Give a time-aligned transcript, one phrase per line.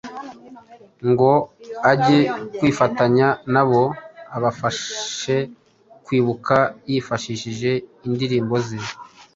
[1.09, 1.31] ngo
[1.91, 2.19] ajye
[2.57, 3.83] kwifatanya na bo
[4.35, 5.37] abafashe
[6.05, 6.55] kwibuka
[6.89, 7.71] yifashishije
[8.07, 8.79] indirimbo ze,